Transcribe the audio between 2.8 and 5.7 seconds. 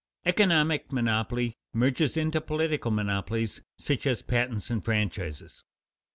monopolies, such as patents and franchises.